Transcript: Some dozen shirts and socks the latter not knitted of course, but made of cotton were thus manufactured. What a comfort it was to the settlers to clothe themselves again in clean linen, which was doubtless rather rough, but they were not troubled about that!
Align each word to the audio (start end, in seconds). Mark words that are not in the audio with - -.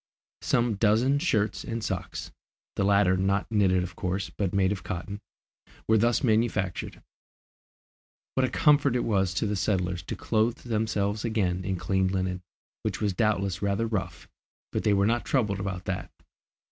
Some 0.41 0.77
dozen 0.77 1.19
shirts 1.19 1.63
and 1.63 1.83
socks 1.83 2.31
the 2.75 2.83
latter 2.83 3.15
not 3.15 3.45
knitted 3.51 3.83
of 3.83 3.95
course, 3.95 4.31
but 4.31 4.51
made 4.51 4.71
of 4.71 4.83
cotton 4.83 5.21
were 5.87 5.99
thus 5.99 6.23
manufactured. 6.23 7.03
What 8.33 8.43
a 8.43 8.49
comfort 8.49 8.95
it 8.95 9.03
was 9.03 9.31
to 9.35 9.45
the 9.45 9.55
settlers 9.55 10.01
to 10.01 10.15
clothe 10.15 10.57
themselves 10.61 11.23
again 11.23 11.63
in 11.63 11.75
clean 11.75 12.07
linen, 12.07 12.41
which 12.81 12.99
was 12.99 13.13
doubtless 13.13 13.61
rather 13.61 13.85
rough, 13.85 14.27
but 14.71 14.83
they 14.83 14.93
were 14.95 15.05
not 15.05 15.23
troubled 15.23 15.59
about 15.59 15.85
that! 15.85 16.09